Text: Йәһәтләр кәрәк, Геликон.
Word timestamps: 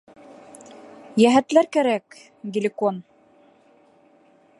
Йәһәтләр 1.23 1.69
кәрәк, 1.77 2.17
Геликон. 2.55 2.97